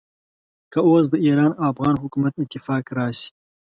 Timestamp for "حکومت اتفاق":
2.03-2.85